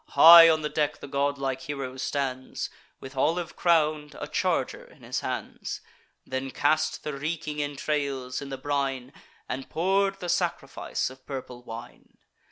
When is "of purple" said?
11.11-11.61